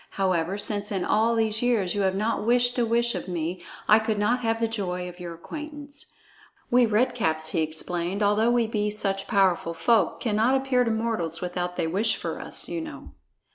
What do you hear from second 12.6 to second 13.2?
you know."